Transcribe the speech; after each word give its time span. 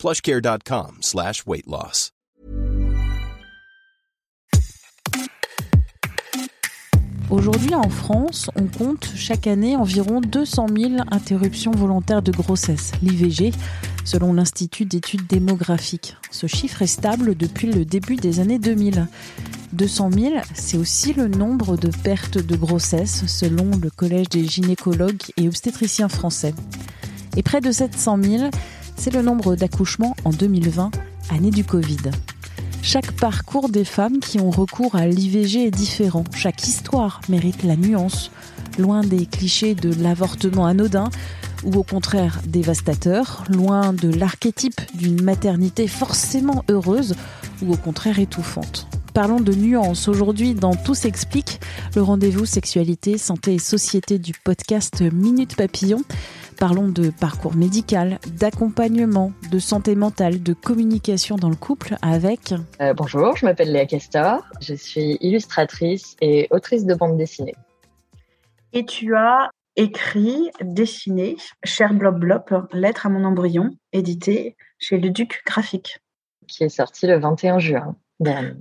plushcare.com 0.00 0.96
slash 1.02 1.44
weight 1.46 1.66
loss. 1.66 2.12
Aujourd'hui 7.28 7.74
en 7.74 7.90
France, 7.90 8.50
on 8.56 8.66
compte 8.66 9.10
chaque 9.14 9.46
année 9.46 9.76
environ 9.76 10.22
200 10.22 10.68
000 10.74 10.92
interruptions 11.10 11.72
volontaires 11.72 12.22
de 12.22 12.32
grossesse, 12.32 12.92
l'IVG, 13.02 13.52
selon 14.06 14.32
l'Institut 14.32 14.86
d'études 14.86 15.26
démographiques. 15.26 16.16
Ce 16.30 16.46
chiffre 16.46 16.80
est 16.80 16.86
stable 16.86 17.36
depuis 17.36 17.70
le 17.70 17.84
début 17.84 18.16
des 18.16 18.40
années 18.40 18.58
2000. 18.58 19.06
200 19.74 20.10
000, 20.12 20.34
c'est 20.54 20.78
aussi 20.78 21.12
le 21.12 21.28
nombre 21.28 21.76
de 21.76 21.90
pertes 22.02 22.38
de 22.38 22.56
grossesse 22.56 23.26
selon 23.26 23.70
le 23.76 23.90
Collège 23.90 24.30
des 24.30 24.46
gynécologues 24.46 25.22
et 25.36 25.46
obstétriciens 25.46 26.08
français. 26.08 26.54
Et 27.36 27.42
près 27.42 27.60
de 27.60 27.70
700 27.70 28.18
000, 28.22 28.50
c'est 29.00 29.14
le 29.14 29.22
nombre 29.22 29.56
d'accouchements 29.56 30.14
en 30.26 30.30
2020, 30.30 30.90
année 31.30 31.50
du 31.50 31.64
Covid. 31.64 32.10
Chaque 32.82 33.12
parcours 33.12 33.70
des 33.70 33.86
femmes 33.86 34.18
qui 34.18 34.38
ont 34.40 34.50
recours 34.50 34.94
à 34.94 35.06
l'IVG 35.06 35.68
est 35.68 35.70
différent. 35.70 36.22
Chaque 36.34 36.68
histoire 36.68 37.22
mérite 37.30 37.62
la 37.62 37.76
nuance, 37.76 38.30
loin 38.78 39.00
des 39.00 39.24
clichés 39.24 39.74
de 39.74 39.90
l'avortement 40.02 40.66
anodin 40.66 41.08
ou 41.64 41.78
au 41.78 41.82
contraire 41.82 42.42
dévastateur, 42.46 43.44
loin 43.48 43.94
de 43.94 44.10
l'archétype 44.10 44.82
d'une 44.92 45.22
maternité 45.22 45.88
forcément 45.88 46.62
heureuse 46.68 47.14
ou 47.62 47.72
au 47.72 47.76
contraire 47.76 48.18
étouffante. 48.18 48.86
Parlons 49.14 49.40
de 49.40 49.54
nuances 49.54 50.08
aujourd'hui 50.08 50.54
dans 50.54 50.74
Tout 50.74 50.94
s'explique, 50.94 51.60
le 51.96 52.02
rendez-vous 52.02 52.44
sexualité, 52.44 53.16
santé 53.16 53.54
et 53.54 53.58
société 53.58 54.18
du 54.18 54.32
podcast 54.44 55.02
Minute 55.12 55.56
Papillon. 55.56 56.02
Parlons 56.60 56.88
de 56.88 57.08
parcours 57.08 57.56
médical, 57.56 58.18
d'accompagnement, 58.38 59.32
de 59.50 59.58
santé 59.58 59.96
mentale, 59.96 60.42
de 60.42 60.52
communication 60.52 61.36
dans 61.36 61.48
le 61.48 61.56
couple 61.56 61.96
avec... 62.02 62.52
Euh, 62.82 62.92
bonjour, 62.92 63.34
je 63.34 63.46
m'appelle 63.46 63.72
Léa 63.72 63.86
Castor, 63.86 64.46
je 64.60 64.74
suis 64.74 65.16
illustratrice 65.22 66.16
et 66.20 66.48
autrice 66.50 66.84
de 66.84 66.92
bande 66.92 67.16
dessinée. 67.16 67.54
Et 68.74 68.84
tu 68.84 69.16
as 69.16 69.48
écrit, 69.76 70.50
dessiné 70.60 71.38
Cher 71.64 71.94
Blob 71.94 72.20
Blob, 72.20 72.68
Lettre 72.74 73.06
à 73.06 73.08
mon 73.08 73.24
embryon, 73.24 73.70
édité 73.94 74.54
chez 74.78 74.98
Le 74.98 75.08
Duc 75.08 75.40
Graphique. 75.46 76.00
Qui 76.46 76.64
est 76.64 76.68
sorti 76.68 77.06
le 77.06 77.18
21 77.18 77.58
juin 77.58 77.96
dernier. 78.20 78.60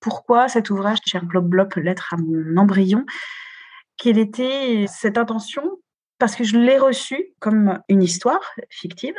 Pourquoi 0.00 0.48
cet 0.48 0.68
ouvrage, 0.68 0.98
Cher 1.06 1.24
Blob 1.24 1.48
Blob, 1.48 1.72
Lettre 1.76 2.12
à 2.12 2.18
mon 2.18 2.58
embryon? 2.58 3.06
Quelle 3.96 4.18
était 4.18 4.84
cette 4.86 5.16
intention 5.16 5.62
parce 6.18 6.34
que 6.34 6.44
je 6.44 6.58
l'ai 6.58 6.78
reçu 6.78 7.32
comme 7.38 7.80
une 7.88 8.02
histoire 8.02 8.40
fictive, 8.70 9.14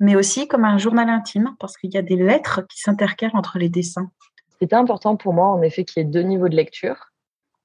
mais 0.00 0.16
aussi 0.16 0.48
comme 0.48 0.64
un 0.64 0.78
journal 0.78 1.08
intime, 1.08 1.54
parce 1.60 1.76
qu'il 1.76 1.92
y 1.92 1.98
a 1.98 2.02
des 2.02 2.16
lettres 2.16 2.62
qui 2.68 2.80
s'intercalent 2.80 3.36
entre 3.36 3.58
les 3.58 3.68
dessins. 3.68 4.10
C'était 4.58 4.76
important 4.76 5.16
pour 5.16 5.32
moi, 5.32 5.48
en 5.48 5.62
effet, 5.62 5.84
qu'il 5.84 6.02
y 6.02 6.06
ait 6.06 6.08
deux 6.08 6.22
niveaux 6.22 6.48
de 6.48 6.56
lecture. 6.56 6.96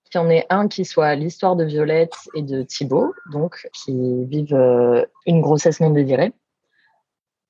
Qu'il 0.05 0.21
y 0.21 0.23
en 0.23 0.29
ait 0.29 0.45
un 0.49 0.67
qui 0.67 0.85
soit 0.85 1.15
l'histoire 1.15 1.55
de 1.55 1.63
Violette 1.63 2.15
et 2.35 2.41
de 2.41 2.61
Thibaut, 2.61 3.13
donc 3.31 3.67
qui 3.73 4.25
vivent 4.25 4.53
euh, 4.53 5.03
une 5.25 5.41
grossesse 5.41 5.79
non 5.79 5.89
désirée. 5.89 6.31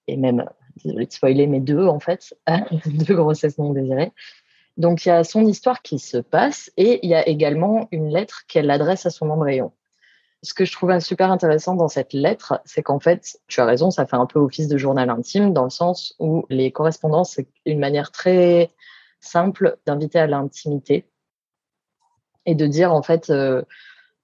Et 0.08 0.18
même, 0.18 0.46
désolé 0.84 1.06
de 1.06 1.12
spoiler, 1.12 1.48
mais 1.48 1.60
deux, 1.60 1.86
en 1.86 2.00
fait, 2.00 2.36
deux 2.86 3.16
grossesses 3.16 3.58
non 3.58 3.74
désirées. 3.74 4.14
Donc, 4.78 5.06
il 5.06 5.10
y 5.10 5.12
a 5.12 5.24
son 5.24 5.46
histoire 5.46 5.82
qui 5.82 6.00
se 6.00 6.18
passe 6.18 6.72
et 6.78 7.00
il 7.04 7.10
y 7.10 7.16
a 7.16 7.28
également 7.28 7.88
une 7.92 8.10
lettre 8.10 8.44
qu'elle 8.48 8.70
adresse 8.72 9.06
à 9.06 9.10
son 9.10 9.30
embryon 9.30 9.72
ce 10.46 10.54
que 10.54 10.64
je 10.64 10.72
trouvais 10.72 11.00
super 11.00 11.32
intéressant 11.32 11.76
dans 11.76 11.88
cette 11.88 12.14
lettre, 12.14 12.62
c'est 12.66 12.84
qu'en 12.84 13.00
fait, 13.00 13.40
tu 13.48 13.60
as 13.62 13.66
raison, 13.66 13.90
ça 13.90 14.06
fait 14.06 14.16
un 14.16 14.28
peu 14.28 14.40
office 14.40 14.68
de 14.68 14.78
journal 14.78 15.10
intime 15.10 15.54
dans 15.54 15.64
le 15.64 15.70
sens 15.72 16.16
où 16.20 16.46
les 16.50 16.72
correspondances, 16.72 17.32
c'est 17.32 17.48
une 17.66 17.80
manière 17.80 18.12
très 18.12 18.72
simple 19.20 19.78
d'inviter 19.88 20.20
à 20.20 20.28
l'intimité 20.28 21.10
et 22.46 22.54
de 22.54 22.68
dire 22.68 22.94
en 22.94 23.02
fait, 23.02 23.32
euh, 23.32 23.64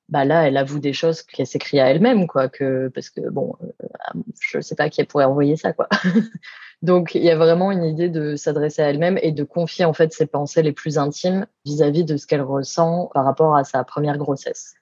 bah 0.10 0.24
là, 0.26 0.48
elle 0.48 0.58
avoue 0.58 0.80
des 0.80 0.94
choses 0.94 1.24
qu'elle 1.24 1.48
s'écrit 1.48 1.80
à 1.80 1.90
elle-même, 1.90 2.28
quoi, 2.28 2.50
que 2.50 2.90
parce 2.90 3.10
que 3.10 3.22
bon, 3.30 3.56
euh, 3.64 3.88
je 4.40 4.58
ne 4.58 4.62
sais 4.62 4.76
pas 4.76 4.90
qui 4.90 5.04
pourrait 5.06 5.26
envoyer 5.26 5.58
ça, 5.58 5.74
quoi. 5.74 5.90
Donc 6.84 7.16
il 7.16 7.24
y 7.24 7.32
a 7.32 7.38
vraiment 7.38 7.72
une 7.72 7.84
idée 7.84 8.10
de 8.10 8.36
s'adresser 8.36 8.84
à 8.84 8.90
elle-même 8.90 9.18
et 9.22 9.32
de 9.32 9.44
confier 9.44 9.86
en 9.86 9.94
fait 9.94 10.14
ses 10.14 10.28
pensées 10.28 10.62
les 10.62 10.72
plus 10.72 10.98
intimes 10.98 11.48
vis 11.66 11.82
à 11.82 11.90
-vis 11.90 12.06
de 12.06 12.18
ce 12.18 12.28
qu'elle 12.28 12.42
ressent 12.42 13.10
par 13.14 13.26
rapport 13.26 13.56
à 13.56 13.64
sa 13.64 13.84
première 13.84 14.18
grossesse 14.18 14.76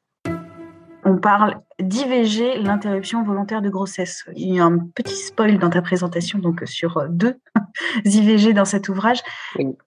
on 1.09 1.17
parle 1.17 1.61
d'IVG, 1.79 2.59
l'interruption 2.59 3.23
volontaire 3.23 3.61
de 3.61 3.69
grossesse. 3.69 4.25
Il 4.35 4.55
y 4.55 4.59
a 4.59 4.65
un 4.65 4.77
petit 4.77 5.15
spoil 5.15 5.57
dans 5.57 5.71
ta 5.71 5.81
présentation, 5.81 6.37
donc 6.37 6.61
sur 6.65 7.07
deux 7.09 7.39
IVG 8.05 8.53
dans 8.53 8.65
cet 8.65 8.89
ouvrage. 8.89 9.21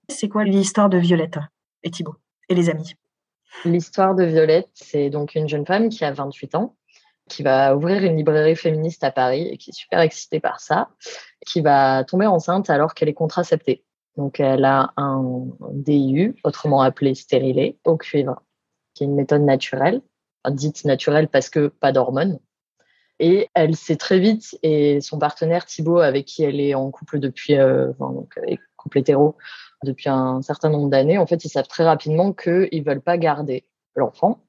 C'est 0.09 0.27
quoi 0.27 0.43
l'histoire 0.43 0.89
de 0.89 0.97
Violette 0.97 1.39
et 1.83 1.91
Thibault 1.91 2.17
et 2.49 2.55
les 2.55 2.69
amis? 2.69 2.95
L'histoire 3.63 4.15
de 4.15 4.25
Violette, 4.25 4.69
c'est 4.73 5.09
donc 5.09 5.35
une 5.35 5.47
jeune 5.47 5.65
femme 5.65 5.89
qui 5.89 6.03
a 6.03 6.11
28 6.11 6.55
ans, 6.55 6.75
qui 7.29 7.41
va 7.41 7.75
ouvrir 7.75 8.03
une 8.03 8.17
librairie 8.17 8.57
féministe 8.57 9.03
à 9.05 9.11
Paris 9.11 9.47
et 9.47 9.57
qui 9.57 9.69
est 9.69 9.73
super 9.73 10.01
excitée 10.01 10.41
par 10.41 10.59
ça, 10.59 10.89
qui 11.45 11.61
va 11.61 12.03
tomber 12.03 12.25
enceinte 12.25 12.69
alors 12.69 12.93
qu'elle 12.93 13.09
est 13.09 13.13
contraceptée. 13.13 13.85
Donc 14.17 14.41
elle 14.41 14.65
a 14.65 14.91
un 14.97 15.45
DIU, 15.71 16.35
autrement 16.43 16.81
appelé 16.81 17.15
stérilé, 17.15 17.77
au 17.85 17.95
cuivre, 17.95 18.41
qui 18.93 19.03
est 19.03 19.07
une 19.07 19.15
méthode 19.15 19.43
naturelle 19.43 20.01
dite 20.51 20.85
naturelle 20.85 21.27
parce 21.27 21.49
que 21.49 21.67
pas 21.67 21.91
d'hormones. 21.91 22.39
Et 23.19 23.49
elle 23.53 23.75
sait 23.75 23.95
très 23.95 24.19
vite, 24.19 24.57
et 24.63 24.99
son 24.99 25.19
partenaire 25.19 25.65
Thibaut, 25.65 25.99
avec 25.99 26.25
qui 26.25 26.43
elle 26.43 26.59
est 26.59 26.73
en 26.73 26.89
couple 26.91 27.19
depuis, 27.19 27.55
euh, 27.57 27.91
donc, 27.99 28.39
couple 28.75 28.97
hétéro 28.97 29.37
depuis 29.83 30.09
un 30.09 30.41
certain 30.41 30.69
nombre 30.69 30.89
d'années, 30.89 31.17
en 31.17 31.27
fait, 31.27 31.45
ils 31.45 31.49
savent 31.49 31.67
très 31.67 31.83
rapidement 31.83 32.33
qu'ils 32.33 32.83
veulent 32.83 33.01
pas 33.01 33.17
garder 33.17 33.65
l'enfant. 33.95 34.39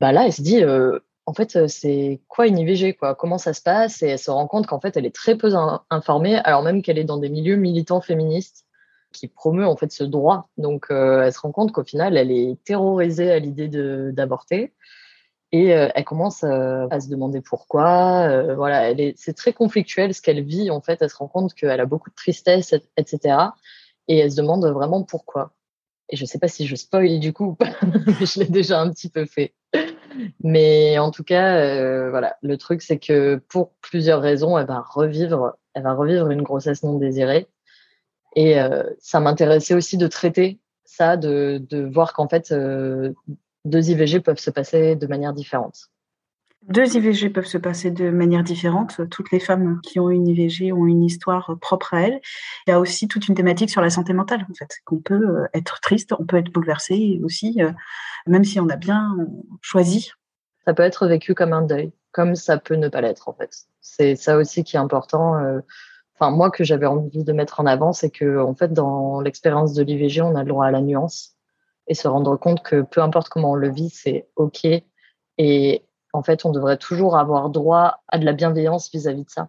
Bah 0.00 0.12
là, 0.12 0.26
elle 0.26 0.32
se 0.32 0.42
dit, 0.42 0.62
euh, 0.62 0.98
en 1.26 1.34
fait, 1.34 1.68
c'est 1.68 2.20
quoi 2.28 2.46
une 2.46 2.58
IVG, 2.58 2.94
quoi? 2.94 3.14
Comment 3.14 3.38
ça 3.38 3.52
se 3.52 3.62
passe? 3.62 4.02
Et 4.02 4.08
elle 4.08 4.18
se 4.18 4.30
rend 4.30 4.46
compte 4.48 4.66
qu'en 4.66 4.80
fait, 4.80 4.96
elle 4.96 5.06
est 5.06 5.14
très 5.14 5.36
peu 5.36 5.52
informée, 5.90 6.36
alors 6.44 6.62
même 6.62 6.82
qu'elle 6.82 6.98
est 6.98 7.04
dans 7.04 7.18
des 7.18 7.28
milieux 7.28 7.56
militants 7.56 8.00
féministes 8.00 8.66
qui 9.12 9.28
promeut 9.28 9.66
en 9.66 9.76
fait 9.76 9.92
ce 9.92 10.04
droit. 10.04 10.48
Donc, 10.56 10.86
euh, 10.90 11.22
elle 11.22 11.32
se 11.32 11.40
rend 11.40 11.52
compte 11.52 11.72
qu'au 11.72 11.84
final, 11.84 12.16
elle 12.16 12.30
est 12.30 12.56
terrorisée 12.64 13.30
à 13.30 13.38
l'idée 13.38 13.68
d'avorter. 14.12 14.72
Et 15.52 15.74
euh, 15.74 15.88
elle 15.94 16.04
commence 16.04 16.44
euh, 16.44 16.86
à 16.90 16.98
se 16.98 17.10
demander 17.10 17.42
pourquoi. 17.42 18.26
Euh, 18.26 18.54
voilà, 18.54 18.94
c'est 19.16 19.34
très 19.34 19.52
conflictuel 19.52 20.14
ce 20.14 20.22
qu'elle 20.22 20.42
vit 20.42 20.70
en 20.70 20.80
fait. 20.80 21.02
Elle 21.02 21.10
se 21.10 21.16
rend 21.16 21.28
compte 21.28 21.52
qu'elle 21.52 21.78
a 21.78 21.86
beaucoup 21.86 22.08
de 22.08 22.14
tristesse, 22.14 22.74
etc. 22.96 23.36
Et 24.08 24.18
elle 24.18 24.32
se 24.32 24.36
demande 24.36 24.64
vraiment 24.64 25.02
pourquoi. 25.02 25.52
Et 26.08 26.16
je 26.16 26.24
sais 26.24 26.38
pas 26.38 26.48
si 26.48 26.66
je 26.66 26.74
spoil 26.74 27.20
du 27.20 27.34
coup, 27.34 27.56
mais 28.06 28.26
je 28.26 28.40
l'ai 28.40 28.46
déjà 28.46 28.80
un 28.80 28.90
petit 28.90 29.10
peu 29.10 29.26
fait. 29.26 29.52
Mais 30.42 30.98
en 30.98 31.10
tout 31.10 31.24
cas, 31.24 32.08
voilà, 32.10 32.36
le 32.42 32.56
truc 32.56 32.82
c'est 32.82 32.98
que 32.98 33.36
pour 33.48 33.72
plusieurs 33.82 34.20
raisons, 34.20 34.58
elle 34.58 34.66
va 34.66 34.80
revivre, 34.80 35.56
elle 35.74 35.82
va 35.82 35.94
revivre 35.94 36.30
une 36.30 36.42
grossesse 36.42 36.82
non 36.82 36.98
désirée. 36.98 37.46
Et 38.36 38.56
ça 38.98 39.20
m'intéressait 39.20 39.74
aussi 39.74 39.96
de 39.96 40.06
traiter 40.06 40.58
ça, 40.84 41.16
de 41.16 41.90
voir 41.92 42.12
qu'en 42.12 42.28
fait, 42.28 42.52
deux 43.64 43.90
IVG 43.90 44.20
peuvent 44.20 44.38
se 44.38 44.50
passer 44.50 44.96
de 44.96 45.06
manière 45.06 45.32
différente. 45.32 45.90
Deux 46.68 46.96
IVG 46.96 47.30
peuvent 47.30 47.46
se 47.46 47.58
passer 47.58 47.90
de 47.90 48.10
manière 48.10 48.44
différente. 48.44 49.00
Toutes 49.10 49.32
les 49.32 49.40
femmes 49.40 49.80
qui 49.82 49.98
ont 49.98 50.10
une 50.10 50.28
IVG 50.28 50.72
ont 50.72 50.86
une 50.86 51.02
histoire 51.02 51.56
propre 51.60 51.94
à 51.94 52.02
elles. 52.02 52.20
Il 52.66 52.70
y 52.70 52.72
a 52.72 52.78
aussi 52.78 53.08
toute 53.08 53.26
une 53.26 53.34
thématique 53.34 53.70
sur 53.70 53.80
la 53.80 53.90
santé 53.90 54.12
mentale, 54.12 54.46
en 54.48 54.54
fait, 54.54 54.78
qu'on 54.84 54.98
peut 54.98 55.14
euh, 55.14 55.46
être 55.54 55.80
triste, 55.80 56.14
on 56.16 56.24
peut 56.24 56.36
être 56.36 56.52
bouleversé 56.52 57.20
aussi, 57.24 57.56
euh, 57.60 57.72
même 58.28 58.44
si 58.44 58.60
on 58.60 58.68
a 58.68 58.76
bien 58.76 59.16
choisi. 59.60 60.12
Ça 60.64 60.72
peut 60.72 60.84
être 60.84 61.08
vécu 61.08 61.34
comme 61.34 61.52
un 61.52 61.62
deuil, 61.62 61.92
comme 62.12 62.36
ça 62.36 62.58
peut 62.58 62.76
ne 62.76 62.88
pas 62.88 63.00
l'être, 63.00 63.28
en 63.28 63.32
fait. 63.32 63.66
C'est 63.80 64.14
ça 64.14 64.36
aussi 64.36 64.62
qui 64.62 64.76
est 64.76 64.80
important. 64.80 65.36
Euh, 65.38 65.58
enfin, 66.14 66.30
moi, 66.30 66.52
que 66.52 66.62
j'avais 66.62 66.86
envie 66.86 67.24
de 67.24 67.32
mettre 67.32 67.58
en 67.58 67.66
avant, 67.66 67.92
c'est 67.92 68.10
que, 68.10 68.38
en 68.38 68.54
fait, 68.54 68.72
dans 68.72 69.20
l'expérience 69.20 69.74
de 69.74 69.82
l'IVG, 69.82 70.22
on 70.22 70.36
a 70.36 70.44
le 70.44 70.48
droit 70.48 70.66
à 70.66 70.70
la 70.70 70.80
nuance 70.80 71.36
et 71.86 71.94
se 71.94 72.08
rendre 72.08 72.36
compte 72.36 72.62
que 72.62 72.82
peu 72.82 73.02
importe 73.02 73.28
comment 73.28 73.52
on 73.52 73.56
le 73.56 73.70
vit, 73.70 73.90
c'est 73.90 74.28
OK. 74.36 74.66
Et 75.38 75.84
en 76.12 76.22
fait, 76.22 76.44
on 76.44 76.50
devrait 76.50 76.76
toujours 76.76 77.16
avoir 77.16 77.50
droit 77.50 78.02
à 78.08 78.18
de 78.18 78.24
la 78.24 78.32
bienveillance 78.32 78.90
vis-à-vis 78.92 79.24
de 79.24 79.30
ça. 79.30 79.48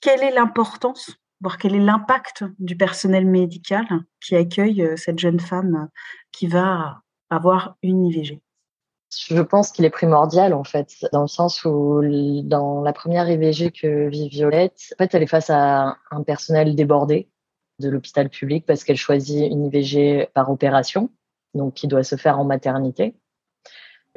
Quelle 0.00 0.22
est 0.22 0.32
l'importance 0.32 1.16
voir 1.40 1.58
quel 1.58 1.74
est 1.74 1.80
l'impact 1.80 2.44
du 2.58 2.76
personnel 2.76 3.26
médical 3.26 3.86
qui 4.20 4.36
accueille 4.36 4.82
euh, 4.82 4.96
cette 4.96 5.18
jeune 5.18 5.40
femme 5.40 5.88
qui 6.32 6.46
va 6.46 7.02
avoir 7.30 7.76
une 7.82 8.06
IVG 8.06 8.40
je 9.28 9.40
pense 9.40 9.70
qu'il 9.70 9.84
est 9.84 9.90
primordial 9.90 10.52
en 10.52 10.64
fait, 10.64 11.06
dans 11.12 11.22
le 11.22 11.28
sens 11.28 11.64
où 11.64 12.02
dans 12.44 12.82
la 12.82 12.92
première 12.92 13.30
IVG 13.30 13.70
que 13.70 14.08
vit 14.08 14.28
Violette, 14.28 14.92
en 14.94 14.96
fait, 14.98 15.14
elle 15.14 15.22
est 15.22 15.28
face 15.28 15.48
à 15.48 15.96
un 16.10 16.22
personnel 16.22 16.74
débordé 16.74 17.28
de 17.78 17.88
l'hôpital 17.88 18.28
public 18.28 18.66
parce 18.66 18.82
qu'elle 18.82 18.96
choisit 18.96 19.50
une 19.50 19.66
IVG 19.66 20.28
par 20.34 20.50
opération, 20.50 21.08
donc 21.56 21.74
qui 21.74 21.88
doit 21.88 22.04
se 22.04 22.16
faire 22.16 22.38
en 22.38 22.44
maternité. 22.44 23.14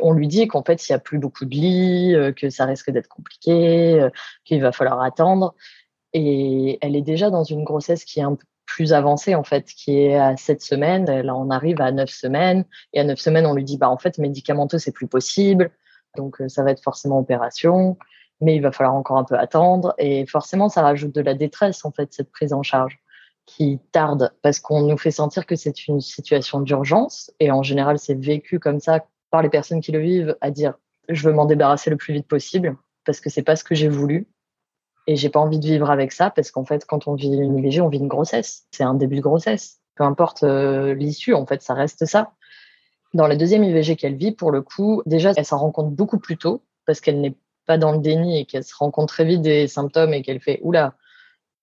On 0.02 0.14
lui 0.14 0.28
dit 0.28 0.48
qu'en 0.48 0.64
fait, 0.64 0.88
il 0.88 0.92
n'y 0.92 0.96
a 0.96 1.00
plus 1.00 1.20
beaucoup 1.20 1.46
de 1.46 1.52
lits, 1.52 2.16
euh, 2.16 2.32
que 2.32 2.50
ça 2.50 2.66
risque 2.66 2.90
d'être 2.92 3.08
compliqué, 3.08 4.00
euh, 4.00 4.10
qu'il 4.46 4.62
va 4.62 4.72
falloir 4.72 5.02
attendre. 5.02 5.56
Et 6.14 6.78
elle 6.82 6.96
est 6.96 7.02
déjà 7.02 7.30
dans 7.30 7.44
une 7.44 7.64
grossesse 7.64 8.06
qui 8.06 8.20
est 8.20 8.24
un 8.24 8.36
peu 8.36 8.46
plus 8.66 8.94
avancée, 8.94 9.36
en 9.36 9.44
fait, 9.44 9.66
qui 9.66 9.98
est 10.00 10.16
à 10.16 10.38
sept 10.38 10.62
semaines. 10.62 11.06
Là, 11.06 11.36
on 11.36 11.50
arrive 11.50 11.82
à 11.82 11.92
neuf 11.92 12.12
semaines. 12.12 12.66
Et 12.94 13.00
à 13.00 13.04
neuf 13.04 13.20
semaines, 13.20 13.46
on 13.46 13.54
lui 13.54 13.64
dit, 13.64 13.78
bah, 13.78 13.90
en 13.90 13.98
fait, 13.98 14.18
médicamenteux, 14.20 14.78
c'est 14.78 14.92
plus 14.92 15.08
possible. 15.08 15.72
Donc, 16.16 16.40
euh, 16.42 16.48
ça 16.48 16.64
va 16.64 16.72
être 16.72 16.84
forcément 16.84 17.20
opération. 17.20 17.98
Mais 18.42 18.56
il 18.56 18.62
va 18.62 18.72
falloir 18.72 18.96
encore 18.96 19.18
un 19.18 19.26
peu 19.26 19.38
attendre. 19.38 19.94
Et 19.98 20.26
forcément, 20.28 20.70
ça 20.70 20.82
rajoute 20.82 21.14
de 21.14 21.22
la 21.22 21.34
détresse, 21.34 21.84
en 21.84 21.92
fait, 21.92 22.14
cette 22.14 22.32
prise 22.32 22.54
en 22.54 22.64
charge 22.64 23.00
qui 23.50 23.80
tarde 23.92 24.31
parce 24.44 24.60
qu'on 24.60 24.84
nous 24.84 24.98
fait 24.98 25.12
sentir 25.12 25.48
que 25.48 25.56
c'est 25.56 25.88
une 25.88 26.01
situation 26.01 26.60
d'urgence. 26.60 27.31
Et 27.40 27.50
en 27.50 27.63
général, 27.63 27.98
c'est 27.98 28.13
vécu 28.13 28.60
comme 28.60 28.80
ça 28.80 29.06
par 29.31 29.42
les 29.42 29.50
personnes 29.50 29.81
qui 29.81 29.92
le 29.92 30.00
vivent 30.00 30.38
à 30.42 30.51
dire, 30.51 30.75
je 31.07 31.28
veux 31.28 31.34
m'en 31.34 31.46
débarrasser 31.46 31.90
le 31.90 31.98
plus 31.98 32.13
vite 32.13 32.28
possible 32.28 32.78
parce 33.06 33.19
que 33.19 33.30
c'est 33.30 33.42
pas 33.42 33.56
ce 33.56 33.63
que 33.63 33.74
j'ai 33.74 33.90
voulu 33.90 34.28
et 35.07 35.16
j'ai 35.16 35.30
pas 35.30 35.40
envie 35.40 35.60
de 35.60 35.66
vivre 35.66 35.90
avec 35.90 36.12
ça 36.12 36.30
parce 36.30 36.51
qu'en 36.51 36.63
fait, 36.63 36.86
quand 36.86 37.07
on 37.07 37.16
vit 37.16 37.34
une 37.34 37.57
IVG, 37.57 37.81
on 37.81 37.90
vit 37.90 37.98
une 37.98 38.07
grossesse. 38.07 38.68
C'est 38.72 38.84
un 38.84 38.94
début 38.94 39.16
de 39.16 39.22
grossesse. 39.22 39.80
Peu 39.95 40.04
importe 40.04 40.44
euh, 40.44 40.94
l'issue, 40.94 41.34
en 41.34 41.48
fait, 41.48 41.63
ça 41.63 41.74
reste 41.74 42.06
ça. 42.06 42.34
Dans 43.16 43.25
la 43.25 43.36
deuxième 43.36 43.63
IVG 43.63 43.95
qu'elle 43.95 44.16
vit, 44.16 44.31
pour 44.31 44.52
le 44.52 44.62
coup, 44.62 45.02
déjà, 45.07 45.34
elle 45.36 45.45
s'en 45.45 45.57
rend 45.57 45.72
compte 45.72 45.95
beaucoup 45.95 46.19
plus 46.19 46.38
tôt 46.38 46.62
parce 46.86 47.02
qu'elle 47.02 47.19
n'est 47.19 47.36
pas 47.66 47.80
dans 47.80 47.92
le 47.94 47.98
déni 47.98 48.40
et 48.40 48.45
qu'elle 48.45 48.63
se 48.63 48.75
rend 48.75 48.92
compte 48.92 49.10
très 49.10 49.25
vite 49.25 49.42
des 49.42 49.68
symptômes 49.68 50.13
et 50.13 50.22
qu'elle 50.22 50.40
fait 50.40 50.60
oula, 50.62 50.94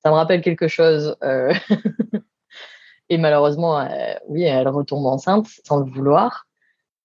ça 0.07 0.11
me 0.13 0.17
rappelle 0.19 0.41
quelque 0.41 0.69
chose. 0.69 1.17
Euh. 1.25 1.53
et 3.09 3.19
malheureusement, 3.19 3.81
euh, 3.81 4.15
oui, 4.29 4.45
elle 4.45 4.69
retombe 4.69 5.05
enceinte 5.05 5.49
sans 5.65 5.81
le 5.81 5.91
vouloir. 5.91 6.47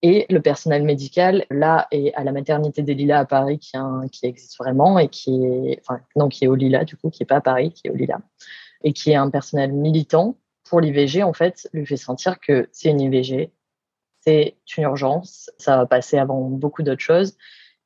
Et 0.02 0.24
le 0.30 0.40
personnel 0.40 0.84
médical, 0.84 1.44
là, 1.50 1.88
est 1.90 2.14
à 2.14 2.22
la 2.22 2.30
maternité 2.30 2.82
des 2.82 2.94
Lilas 2.94 3.18
à 3.18 3.24
Paris, 3.24 3.58
qui, 3.58 3.72
qui 4.12 4.26
existe 4.26 4.56
vraiment 4.56 5.00
et 5.00 5.08
qui 5.08 5.44
est, 5.44 5.80
enfin, 5.80 6.00
non, 6.14 6.28
qui 6.28 6.44
est 6.44 6.46
au 6.46 6.54
Lila, 6.54 6.84
du 6.84 6.96
coup, 6.96 7.10
qui 7.10 7.24
est 7.24 7.26
pas 7.26 7.38
à 7.38 7.40
Paris, 7.40 7.72
qui 7.72 7.88
est 7.88 7.90
au 7.90 7.96
Lila, 7.96 8.20
et 8.84 8.92
qui 8.92 9.10
est 9.10 9.16
un 9.16 9.30
personnel 9.30 9.72
militant 9.72 10.36
pour 10.62 10.80
l'IVG, 10.80 11.24
en 11.24 11.32
fait, 11.32 11.68
lui 11.72 11.84
fait 11.84 11.96
sentir 11.96 12.38
que 12.38 12.68
c'est 12.70 12.90
une 12.90 13.00
IVG, 13.00 13.52
c'est 14.20 14.54
une 14.76 14.84
urgence, 14.84 15.50
ça 15.58 15.76
va 15.76 15.86
passer 15.86 16.18
avant 16.18 16.40
beaucoup 16.42 16.84
d'autres 16.84 17.02
choses, 17.02 17.36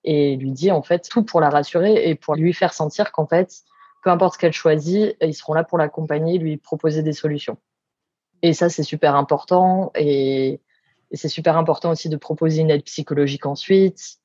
et 0.04 0.36
lui 0.36 0.50
dit, 0.50 0.70
en 0.70 0.82
fait, 0.82 1.08
tout 1.08 1.22
pour 1.22 1.40
la 1.40 1.48
rassurer 1.48 2.06
et 2.06 2.16
pour 2.16 2.34
lui 2.34 2.52
faire 2.52 2.74
sentir 2.74 3.12
qu'en 3.12 3.26
fait, 3.26 3.62
peu 4.06 4.12
importe 4.12 4.34
ce 4.34 4.38
qu'elle 4.38 4.52
choisit, 4.52 5.16
ils 5.20 5.34
seront 5.34 5.52
là 5.52 5.64
pour 5.64 5.78
l'accompagner, 5.78 6.38
lui 6.38 6.58
proposer 6.58 7.02
des 7.02 7.12
solutions. 7.12 7.56
Et 8.40 8.52
ça, 8.52 8.68
c'est 8.68 8.84
super 8.84 9.16
important. 9.16 9.90
Et 9.96 10.60
c'est 11.10 11.26
super 11.26 11.56
important 11.56 11.90
aussi 11.90 12.08
de 12.08 12.16
proposer 12.16 12.60
une 12.60 12.70
aide 12.70 12.84
psychologique 12.84 13.46
ensuite. 13.46 14.20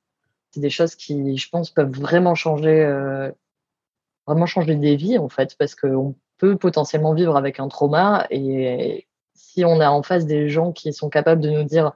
C'est 0.51 0.59
des 0.59 0.69
choses 0.69 0.93
qui, 0.93 1.35
je 1.35 1.49
pense, 1.49 1.71
peuvent 1.71 1.89
vraiment 1.89 2.35
changer, 2.35 2.79
euh, 2.83 3.31
vraiment 4.27 4.45
changer 4.45 4.75
des 4.75 4.97
vies 4.97 5.17
en 5.17 5.29
fait, 5.29 5.55
parce 5.57 5.73
qu'on 5.73 6.13
peut 6.37 6.57
potentiellement 6.57 7.15
vivre 7.15 7.35
avec 7.35 7.59
un 7.59 7.67
trauma 7.67 8.27
et 8.29 9.07
si 9.33 9.65
on 9.65 9.79
a 9.79 9.89
en 9.89 10.03
face 10.03 10.27
des 10.27 10.47
gens 10.47 10.73
qui 10.73 10.93
sont 10.93 11.09
capables 11.09 11.41
de 11.41 11.49
nous 11.49 11.63
dire, 11.63 11.93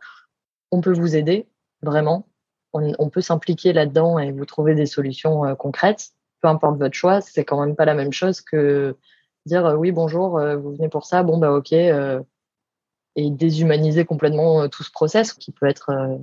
on 0.71 0.81
peut 0.81 0.93
vous 0.93 1.15
aider, 1.15 1.47
vraiment, 1.83 2.27
on, 2.73 3.09
peut 3.11 3.21
s'impliquer 3.21 3.73
là-dedans 3.73 4.17
et 4.17 4.31
vous 4.31 4.45
trouver 4.45 4.73
des 4.73 4.87
solutions 4.87 5.45
euh, 5.45 5.53
concrètes, 5.53 6.14
peu 6.41 6.47
importe 6.47 6.77
votre 6.77 6.95
choix, 6.95 7.21
c'est 7.21 7.45
quand 7.45 7.59
même 7.63 7.75
pas 7.75 7.85
la 7.85 7.93
même 7.93 8.13
chose 8.13 8.41
que 8.41 8.95
dire 9.45 9.75
oui 9.77 9.91
bonjour, 9.91 10.37
euh, 10.37 10.55
vous 10.57 10.75
venez 10.75 10.89
pour 10.89 11.05
ça, 11.05 11.23
bon 11.23 11.37
bah 11.37 11.51
ok 11.51 11.73
et 13.15 13.29
déshumaniser 13.29 14.05
complètement 14.05 14.61
euh, 14.61 14.67
tout 14.67 14.83
ce 14.83 14.91
process 14.91 15.33
qui 15.33 15.51
peut 15.51 15.67
être 15.67 15.89
euh, 15.89 16.17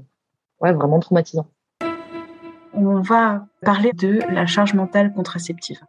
vraiment 0.61 1.01
traumatisant. 1.01 1.49
On 2.75 3.01
va 3.01 3.47
parler 3.63 3.93
de 3.93 4.21
la 4.31 4.47
charge 4.47 4.75
mentale 4.75 5.13
contraceptive. 5.13 5.81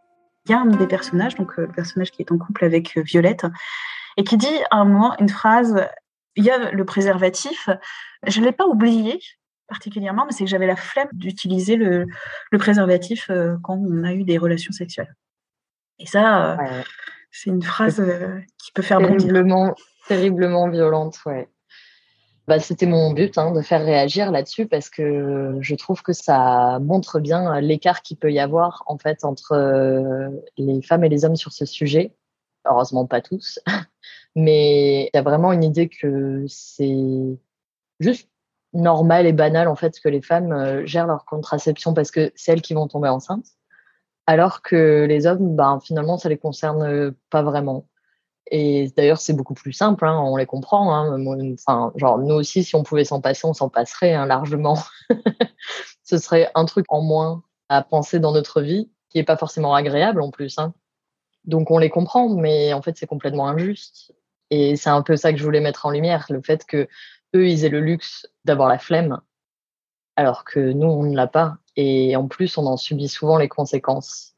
Il 0.46 0.52
y 0.52 0.54
a 0.54 0.60
un 0.60 0.66
des 0.66 0.86
personnages, 0.86 1.34
donc 1.36 1.58
euh, 1.58 1.62
le 1.62 1.72
personnage 1.72 2.10
qui 2.10 2.22
est 2.22 2.32
en 2.32 2.38
couple 2.38 2.64
avec 2.64 2.96
Violette, 2.98 3.46
et 4.16 4.24
qui 4.24 4.36
dit 4.36 4.46
à 4.70 4.78
un 4.78 4.84
moment 4.84 5.16
une 5.18 5.28
phrase 5.28 5.86
il 6.36 6.44
y 6.44 6.50
a 6.50 6.72
le 6.72 6.84
préservatif. 6.84 7.68
Je 8.26 8.40
ne 8.40 8.46
l'ai 8.46 8.52
pas 8.52 8.66
oublié 8.66 9.20
particulièrement, 9.68 10.26
mais 10.26 10.32
c'est 10.32 10.44
que 10.44 10.50
j'avais 10.50 10.66
la 10.66 10.76
flemme 10.76 11.08
d'utiliser 11.12 11.76
le, 11.76 12.06
le, 12.50 12.58
préservatif 12.58 13.30
quand 13.62 13.76
on 13.76 14.04
a 14.04 14.12
eu 14.12 14.24
des 14.24 14.38
relations 14.38 14.72
sexuelles. 14.72 15.14
Et 15.98 16.06
ça, 16.06 16.58
c'est 17.30 17.50
une 17.50 17.62
phrase 17.62 18.02
qui 18.58 18.72
peut 18.72 18.82
faire 18.82 19.00
bondir 19.00 19.32
terriblement 20.06 20.68
violente, 20.68 21.18
ouais. 21.26 21.48
Bah, 22.46 22.60
c'était 22.60 22.86
mon 22.86 23.12
but 23.12 23.38
hein, 23.38 23.52
de 23.52 23.62
faire 23.62 23.82
réagir 23.82 24.30
là-dessus 24.30 24.66
parce 24.66 24.90
que 24.90 25.56
je 25.60 25.74
trouve 25.76 26.02
que 26.02 26.12
ça 26.12 26.78
montre 26.78 27.18
bien 27.18 27.58
l'écart 27.62 28.02
qu'il 28.02 28.18
peut 28.18 28.30
y 28.30 28.38
avoir 28.38 28.82
en 28.86 28.98
fait 28.98 29.24
entre 29.24 29.52
euh, 29.52 30.28
les 30.58 30.82
femmes 30.82 31.04
et 31.04 31.08
les 31.08 31.24
hommes 31.24 31.36
sur 31.36 31.52
ce 31.52 31.64
sujet. 31.64 32.14
Heureusement 32.66 33.06
pas 33.06 33.22
tous, 33.22 33.60
mais 34.36 35.04
il 35.04 35.10
y 35.14 35.18
a 35.18 35.22
vraiment 35.22 35.52
une 35.52 35.64
idée 35.64 35.88
que 35.88 36.44
c'est 36.46 37.38
juste 38.00 38.28
normal 38.74 39.26
et 39.26 39.32
banal 39.32 39.68
en 39.68 39.76
fait 39.76 39.98
que 40.00 40.08
les 40.08 40.20
femmes 40.20 40.52
euh, 40.52 40.84
gèrent 40.86 41.06
leur 41.06 41.24
contraception 41.24 41.94
parce 41.94 42.10
que 42.10 42.32
c'est 42.34 42.52
elles 42.52 42.62
qui 42.62 42.74
vont 42.74 42.88
tomber 42.88 43.08
enceintes, 43.08 43.46
alors 44.26 44.62
que 44.62 45.04
les 45.08 45.26
hommes, 45.26 45.54
ben, 45.56 45.80
finalement, 45.82 46.18
ça 46.18 46.28
les 46.28 46.38
concerne 46.38 47.14
pas 47.30 47.42
vraiment. 47.42 47.86
Et 48.50 48.92
d'ailleurs, 48.96 49.18
c'est 49.18 49.32
beaucoup 49.32 49.54
plus 49.54 49.72
simple, 49.72 50.06
hein, 50.06 50.18
on 50.20 50.36
les 50.36 50.46
comprend. 50.46 50.94
Hein. 50.94 51.24
Enfin, 51.54 51.92
genre, 51.96 52.18
nous 52.18 52.34
aussi, 52.34 52.62
si 52.62 52.76
on 52.76 52.82
pouvait 52.82 53.04
s'en 53.04 53.20
passer, 53.20 53.46
on 53.46 53.54
s'en 53.54 53.68
passerait 53.68 54.14
hein, 54.14 54.26
largement. 54.26 54.78
Ce 56.04 56.18
serait 56.18 56.50
un 56.54 56.66
truc 56.66 56.84
en 56.88 57.00
moins 57.00 57.42
à 57.68 57.82
penser 57.82 58.18
dans 58.18 58.32
notre 58.32 58.60
vie, 58.60 58.90
qui 59.08 59.18
n'est 59.18 59.24
pas 59.24 59.36
forcément 59.36 59.74
agréable 59.74 60.20
en 60.20 60.30
plus. 60.30 60.56
Donc, 61.44 61.70
on 61.70 61.78
les 61.78 61.90
comprend, 61.90 62.28
mais 62.28 62.72
en 62.74 62.82
fait, 62.82 62.96
c'est 62.96 63.06
complètement 63.06 63.48
injuste. 63.48 64.12
Et 64.50 64.76
c'est 64.76 64.90
un 64.90 65.02
peu 65.02 65.16
ça 65.16 65.32
que 65.32 65.38
je 65.38 65.44
voulais 65.44 65.60
mettre 65.60 65.86
en 65.86 65.90
lumière, 65.90 66.26
le 66.28 66.42
fait 66.42 66.64
que 66.66 66.86
eux, 67.34 67.48
ils 67.48 67.64
aient 67.64 67.70
le 67.70 67.80
luxe 67.80 68.26
d'avoir 68.44 68.68
la 68.68 68.78
flemme, 68.78 69.20
alors 70.16 70.44
que 70.44 70.60
nous, 70.60 70.86
on 70.86 71.02
ne 71.02 71.16
l'a 71.16 71.26
pas. 71.26 71.58
Et 71.76 72.16
en 72.16 72.28
plus, 72.28 72.56
on 72.58 72.66
en 72.66 72.76
subit 72.76 73.08
souvent 73.08 73.38
les 73.38 73.48
conséquences. 73.48 74.34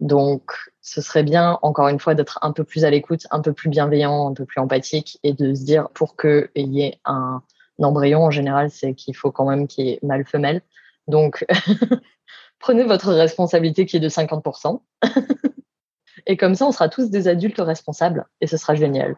Donc, 0.00 0.52
ce 0.80 1.00
serait 1.00 1.22
bien, 1.22 1.58
encore 1.62 1.88
une 1.88 2.00
fois, 2.00 2.14
d'être 2.14 2.38
un 2.42 2.52
peu 2.52 2.64
plus 2.64 2.84
à 2.84 2.90
l'écoute, 2.90 3.26
un 3.30 3.40
peu 3.40 3.52
plus 3.52 3.68
bienveillant, 3.68 4.28
un 4.28 4.34
peu 4.34 4.44
plus 4.44 4.60
empathique 4.60 5.18
et 5.22 5.32
de 5.32 5.54
se 5.54 5.64
dire 5.64 5.88
pour 5.90 6.16
qu'il 6.16 6.48
y 6.54 6.82
ait 6.82 6.98
un, 7.04 7.42
embryon, 7.80 8.24
en 8.24 8.30
général, 8.30 8.70
c'est 8.70 8.94
qu'il 8.94 9.16
faut 9.16 9.32
quand 9.32 9.48
même 9.48 9.66
qu'il 9.66 9.86
y 9.86 9.90
ait 9.90 10.00
mâle-femelle. 10.02 10.62
Donc, 11.06 11.44
prenez 12.58 12.84
votre 12.84 13.12
responsabilité 13.12 13.86
qui 13.86 13.96
est 13.96 14.00
de 14.00 14.08
50%. 14.08 14.80
et 16.26 16.36
comme 16.36 16.54
ça, 16.54 16.66
on 16.66 16.72
sera 16.72 16.88
tous 16.88 17.10
des 17.10 17.28
adultes 17.28 17.60
responsables 17.60 18.26
et 18.40 18.46
ce 18.46 18.56
sera 18.56 18.74
génial. 18.74 19.16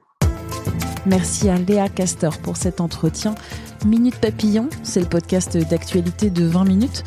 Merci 1.06 1.48
à 1.48 1.56
Léa 1.56 1.88
Castor 1.88 2.38
pour 2.38 2.56
cet 2.56 2.80
entretien. 2.80 3.36
Minute 3.86 4.16
Papillon, 4.16 4.68
c'est 4.82 4.98
le 5.00 5.06
podcast 5.06 5.56
d'actualité 5.56 6.30
de 6.30 6.44
20 6.44 6.64
minutes 6.64 7.04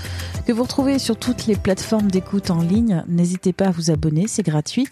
que 0.48 0.54
vous 0.54 0.64
retrouvez 0.64 0.98
sur 1.00 1.18
toutes 1.18 1.48
les 1.48 1.58
plateformes 1.58 2.10
d'écoute 2.10 2.50
en 2.50 2.62
ligne. 2.62 3.04
N'hésitez 3.10 3.52
pas 3.52 3.66
à 3.66 3.72
vous 3.72 3.92
abonner, 3.92 4.28
c'est 4.28 4.44
gratuit. 4.44 4.88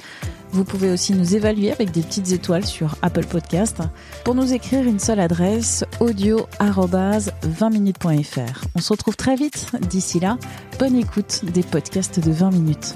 Vous 0.52 0.66
pouvez 0.66 0.92
aussi 0.92 1.14
nous 1.14 1.36
évaluer 1.36 1.72
avec 1.72 1.92
des 1.92 2.02
petites 2.02 2.32
étoiles 2.32 2.66
sur 2.66 2.96
Apple 3.02 3.26
Podcast. 3.26 3.78
Pour 4.26 4.36
nous 4.36 4.52
écrire 4.54 4.84
une 4.84 5.00
seule 5.00 5.22
adresse, 5.22 5.86
audio-20minutes.fr. 6.02 8.66
On 8.76 8.82
se 8.82 8.94
retrouve 8.94 9.16
très 9.16 9.36
vite. 9.36 9.72
D'ici 9.90 10.20
là, 10.20 10.38
bonne 10.80 10.98
écoute 10.98 11.44
des 11.54 11.64
podcasts 11.64 12.20
de 12.20 12.32
20 12.32 12.52
minutes. 12.52 12.96